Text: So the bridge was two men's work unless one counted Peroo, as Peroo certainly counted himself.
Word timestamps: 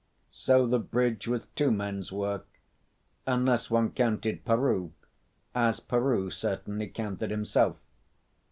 So 0.31 0.65
the 0.65 0.79
bridge 0.79 1.27
was 1.27 1.45
two 1.55 1.69
men's 1.69 2.11
work 2.11 2.47
unless 3.27 3.69
one 3.69 3.91
counted 3.91 4.43
Peroo, 4.43 4.93
as 5.53 5.79
Peroo 5.79 6.31
certainly 6.31 6.87
counted 6.87 7.29
himself. 7.29 7.77